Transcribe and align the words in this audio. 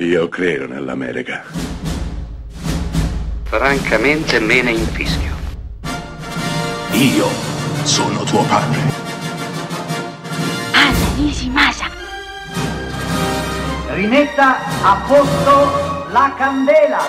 Io 0.00 0.28
credo 0.28 0.68
nell'America. 0.68 1.42
Francamente 3.42 4.38
me 4.38 4.62
ne 4.62 4.70
infischio. 4.70 5.34
Io 6.92 7.26
sono 7.82 8.22
tuo 8.22 8.44
padre. 8.44 8.78
Anna 10.72 11.16
Nishimasa. 11.16 11.86
Rimetta 13.94 14.58
a 14.84 15.04
posto 15.04 16.12
la 16.12 16.32
candela. 16.38 17.00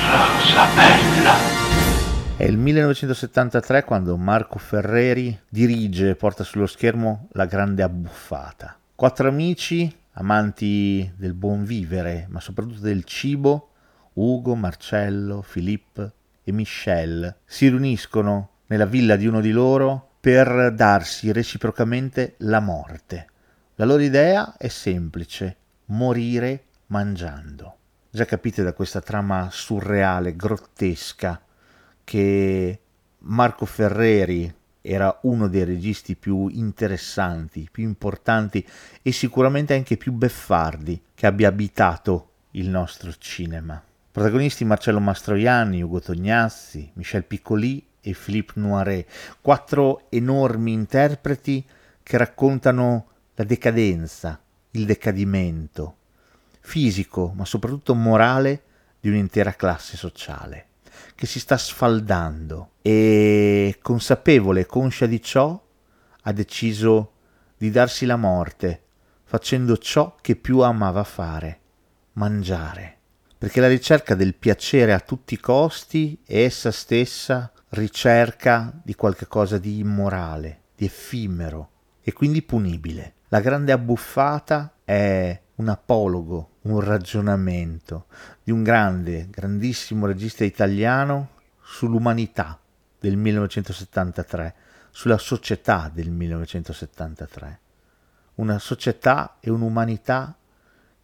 Rosa 0.00 0.66
bella. 0.74 1.34
È 2.38 2.44
il 2.44 2.56
1973 2.56 3.84
quando 3.84 4.16
Marco 4.16 4.58
Ferreri 4.58 5.38
dirige 5.46 6.08
e 6.08 6.14
porta 6.14 6.42
sullo 6.42 6.66
schermo 6.66 7.28
La 7.32 7.44
Grande 7.44 7.82
Abbuffata. 7.82 8.78
Quattro 8.94 9.28
amici, 9.28 9.94
amanti 10.18 11.10
del 11.16 11.34
buon 11.34 11.64
vivere, 11.64 12.26
ma 12.28 12.40
soprattutto 12.40 12.80
del 12.80 13.04
cibo, 13.04 13.70
Ugo, 14.14 14.54
Marcello, 14.54 15.42
Filippo 15.42 16.10
e 16.42 16.52
Michelle, 16.52 17.38
si 17.44 17.68
riuniscono 17.68 18.50
nella 18.66 18.86
villa 18.86 19.16
di 19.16 19.26
uno 19.26 19.40
di 19.40 19.50
loro 19.50 20.16
per 20.20 20.72
darsi 20.74 21.32
reciprocamente 21.32 22.34
la 22.38 22.60
morte. 22.60 23.26
La 23.76 23.84
loro 23.84 24.02
idea 24.02 24.56
è 24.56 24.68
semplice, 24.68 25.56
morire 25.86 26.64
mangiando. 26.86 27.74
Già 28.10 28.24
capite 28.24 28.62
da 28.62 28.72
questa 28.72 29.00
trama 29.00 29.48
surreale, 29.50 30.34
grottesca, 30.34 31.40
che 32.02 32.80
Marco 33.18 33.66
Ferreri 33.66 34.52
era 34.86 35.18
uno 35.22 35.48
dei 35.48 35.64
registi 35.64 36.14
più 36.14 36.46
interessanti, 36.46 37.68
più 37.70 37.82
importanti 37.82 38.64
e 39.02 39.10
sicuramente 39.10 39.74
anche 39.74 39.96
più 39.96 40.12
beffardi 40.12 41.02
che 41.14 41.26
abbia 41.26 41.48
abitato 41.48 42.30
il 42.52 42.68
nostro 42.68 43.12
cinema. 43.18 43.82
Protagonisti 44.12 44.64
Marcello 44.64 45.00
Mastroianni, 45.00 45.82
Ugo 45.82 46.00
Tognazzi, 46.00 46.90
Michel 46.94 47.24
Piccoli 47.24 47.84
e 48.00 48.14
Philippe 48.14 48.52
Noiret, 48.60 49.06
quattro 49.40 50.06
enormi 50.08 50.72
interpreti 50.72 51.64
che 52.02 52.16
raccontano 52.16 53.08
la 53.34 53.44
decadenza, 53.44 54.40
il 54.70 54.86
decadimento 54.86 55.96
fisico, 56.60 57.32
ma 57.34 57.44
soprattutto 57.44 57.94
morale 57.94 58.62
di 59.00 59.08
un'intera 59.08 59.52
classe 59.52 59.96
sociale 59.96 60.66
che 61.16 61.26
si 61.26 61.40
sta 61.40 61.56
sfaldando 61.56 62.74
e 62.82 63.78
consapevole 63.82 64.60
e 64.60 64.66
conscia 64.66 65.06
di 65.06 65.20
ciò 65.20 65.60
ha 66.22 66.32
deciso 66.32 67.12
di 67.56 67.70
darsi 67.70 68.06
la 68.06 68.16
morte 68.16 68.82
facendo 69.24 69.76
ciò 69.76 70.14
che 70.20 70.36
più 70.36 70.60
amava 70.60 71.02
fare, 71.02 71.60
mangiare. 72.12 72.98
Perché 73.38 73.60
la 73.60 73.68
ricerca 73.68 74.14
del 74.14 74.34
piacere 74.34 74.92
a 74.92 75.00
tutti 75.00 75.34
i 75.34 75.40
costi 75.40 76.20
è 76.24 76.42
essa 76.42 76.70
stessa 76.70 77.50
ricerca 77.70 78.72
di 78.82 78.94
qualcosa 78.94 79.58
di 79.58 79.78
immorale, 79.78 80.60
di 80.76 80.84
effimero 80.84 81.70
e 82.02 82.12
quindi 82.12 82.42
punibile. 82.42 83.14
La 83.28 83.40
grande 83.40 83.72
abbuffata 83.72 84.76
è 84.84 85.38
un 85.56 85.68
apologo, 85.68 86.50
un 86.66 86.80
ragionamento 86.80 88.06
di 88.42 88.50
un 88.50 88.62
grande, 88.62 89.28
grandissimo 89.30 90.06
regista 90.06 90.44
italiano 90.44 91.30
sull'umanità 91.62 92.58
del 92.98 93.16
1973, 93.16 94.54
sulla 94.90 95.18
società 95.18 95.90
del 95.92 96.10
1973. 96.10 97.60
Una 98.36 98.58
società 98.58 99.36
e 99.40 99.50
un'umanità 99.50 100.36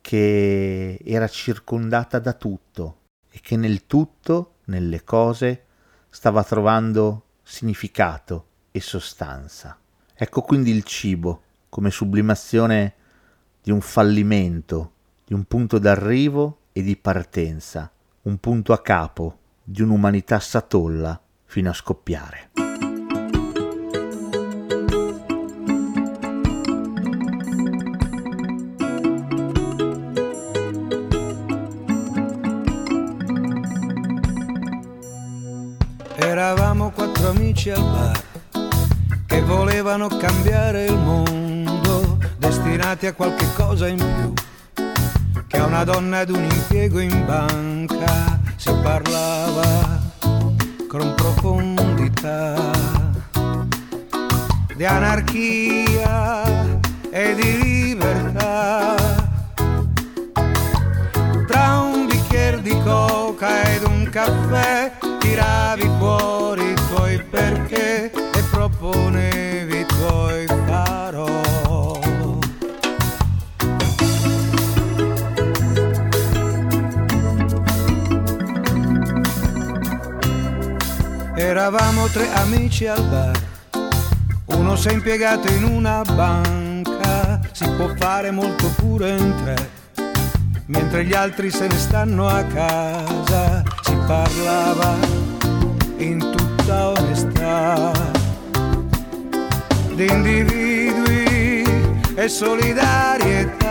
che 0.00 1.00
era 1.04 1.26
circondata 1.26 2.18
da 2.18 2.32
tutto 2.34 3.00
e 3.30 3.40
che 3.40 3.56
nel 3.56 3.86
tutto, 3.86 4.56
nelle 4.66 5.02
cose, 5.04 5.64
stava 6.10 6.44
trovando 6.44 7.24
significato 7.42 8.48
e 8.70 8.80
sostanza. 8.80 9.78
Ecco 10.14 10.42
quindi 10.42 10.70
il 10.70 10.84
cibo 10.84 11.42
come 11.68 11.90
sublimazione 11.90 12.94
di 13.62 13.70
un 13.70 13.80
fallimento, 13.80 14.92
di 15.28 15.34
un 15.34 15.42
punto 15.42 15.80
d'arrivo 15.80 16.58
e 16.72 16.82
di 16.82 16.96
partenza, 16.96 17.90
un 18.22 18.38
punto 18.38 18.72
a 18.72 18.80
capo 18.80 19.38
di 19.64 19.82
un'umanità 19.82 20.38
satolla 20.38 21.20
fino 21.46 21.68
a 21.68 21.72
scoppiare. 21.72 22.50
Eravamo 36.14 36.90
quattro 36.90 37.30
amici 37.30 37.70
al 37.70 37.82
bar 37.82 38.24
che 39.26 39.42
volevano 39.42 40.06
cambiare 40.06 40.84
il 40.84 40.96
mondo, 40.96 42.18
destinati 42.38 43.06
a 43.06 43.12
qualche 43.12 43.46
cosa 43.56 43.88
in 43.88 43.96
più, 43.96 44.32
che 45.56 45.62
a 45.62 45.64
una 45.64 45.84
donna 45.84 46.20
ed 46.20 46.28
un 46.28 46.44
impiego 46.44 46.98
in 46.98 47.24
banca 47.24 48.38
si 48.56 48.70
parlava 48.82 50.02
con 50.86 51.14
profondità 51.14 52.72
di 54.74 54.84
anarchia 54.84 56.44
e 57.10 57.34
di 57.34 57.58
libertà. 57.62 58.96
Tra 61.46 61.78
un 61.78 62.06
bicchiere 62.06 62.60
di 62.60 62.78
coca 62.82 63.62
ed 63.72 63.82
un 63.84 64.08
caffè 64.10 64.75
Eravamo 81.38 82.06
tre 82.06 82.32
amici 82.32 82.86
al 82.86 83.04
bar, 83.04 83.38
uno 84.46 84.74
si 84.74 84.88
è 84.88 84.92
impiegato 84.92 85.48
in 85.48 85.64
una 85.64 86.00
banca, 86.00 87.40
si 87.52 87.68
può 87.76 87.90
fare 87.94 88.30
molto 88.30 88.68
pure 88.76 89.10
in 89.10 89.34
tre, 89.44 89.70
mentre 90.66 91.04
gli 91.04 91.12
altri 91.12 91.50
se 91.50 91.66
ne 91.66 91.76
stanno 91.76 92.26
a 92.26 92.42
casa, 92.42 93.62
si 93.82 93.94
parlava 94.06 94.94
in 95.98 96.18
tutta 96.20 96.88
onestà. 96.88 97.92
Di 99.94 100.06
individui 100.06 101.64
e 102.14 102.28
solidarietà. 102.28 103.65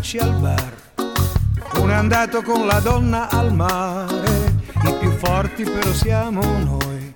Amici 0.00 0.16
al 0.16 0.32
bar, 0.32 0.72
uno 1.74 1.92
è 1.92 1.94
andato 1.94 2.40
con 2.40 2.64
la 2.64 2.80
donna 2.80 3.28
al 3.28 3.52
mare, 3.52 4.54
i 4.86 4.94
più 4.98 5.10
forti 5.10 5.62
però 5.62 5.92
siamo 5.92 6.40
noi. 6.40 7.14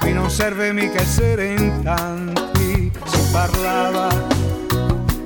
Qui 0.00 0.12
non 0.12 0.28
serve 0.28 0.74
mica 0.74 1.00
essere 1.00 1.54
in 1.54 1.80
tanti, 1.82 2.92
si 3.06 3.30
parlava 3.32 4.08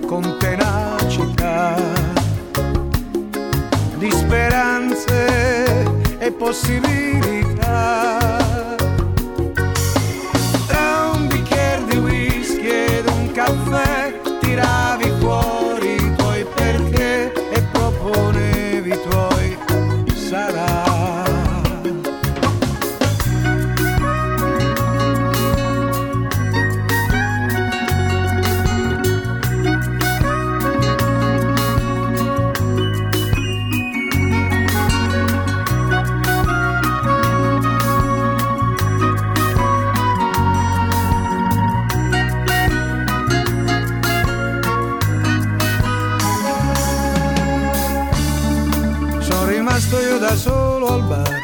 con 0.06 0.36
tenacità 0.38 1.75
di 3.96 4.10
speranze 4.12 5.84
e 6.19 6.30
possibilità. 6.30 8.38
rimasto 49.78 50.00
io 50.00 50.19
da 50.19 50.34
solo 50.34 50.88
al 50.88 51.04
bar, 51.04 51.38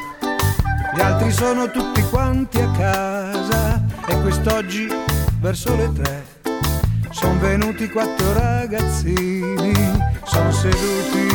gli 0.93 1.01
altri 1.01 1.31
sono 1.31 1.71
tutti 1.71 2.03
quanti 2.11 2.59
a 2.61 2.69
casa 2.73 3.81
e 4.09 4.21
quest'oggi 4.23 4.89
verso 5.39 5.77
le 5.77 5.93
tre 5.93 6.27
sono 7.13 7.39
venuti 7.39 7.89
quattro 7.89 8.33
ragazzini, 8.33 9.73
sono 10.25 10.51
seduti 10.51 11.29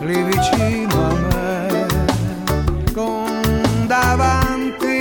lì 0.00 0.22
vicino 0.22 1.06
a 1.06 1.14
me, 1.14 1.86
con 2.92 3.86
davanti 3.86 4.98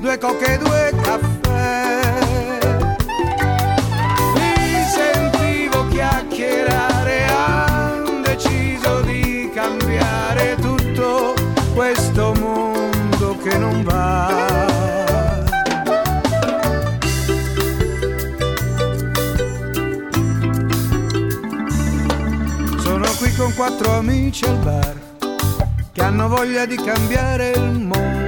due 0.00 0.18
cocche 0.18 0.54
e 0.54 0.58
due 0.58 0.89
quattro 23.60 23.92
amici 23.92 24.46
al 24.46 24.56
bar 24.56 24.96
che 25.92 26.00
hanno 26.02 26.28
voglia 26.28 26.64
di 26.64 26.76
cambiare 26.76 27.50
il 27.50 27.78
mondo. 27.78 28.19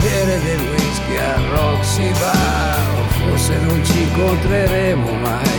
Bere 0.00 0.40
del 0.42 0.60
whisky 0.60 1.16
a 1.16 1.34
Roxy 1.54 2.10
Bar. 2.18 2.78
Forse 3.18 3.58
non 3.60 3.84
ci 3.84 4.02
incontreremo 4.02 5.10
mai. 5.22 5.58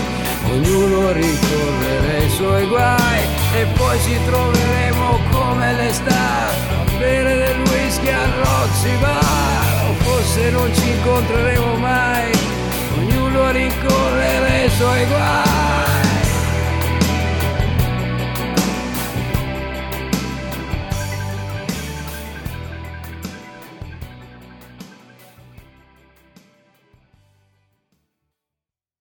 Ognuno 0.52 1.12
ricorrerà 1.12 2.18
ai 2.20 2.30
suoi 2.30 2.66
guai 2.68 3.22
e 3.54 3.66
poi 3.78 4.00
ci 4.02 4.18
troveremo 4.26 5.20
come 5.32 5.74
le 5.74 5.92
sta 5.92 6.48
a 6.48 6.98
bere 6.98 7.36
del 7.38 7.60
whisky 7.72 8.10
a 8.10 8.26
Roxy 8.44 8.96
Bar. 9.00 9.94
Forse 10.04 10.50
non 10.52 10.74
ci 10.74 10.90
incontreremo 10.90 11.76
mai. 11.76 12.32
Ognuno 12.98 13.52
rincorrerà 13.52 14.64
i 14.64 14.70
suoi 14.70 15.06
guai 15.06 15.95